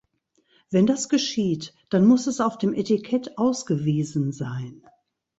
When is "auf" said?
2.41-2.57